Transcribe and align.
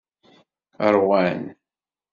Ṛwan. 0.93 1.41